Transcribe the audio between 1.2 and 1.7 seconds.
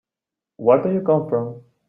from?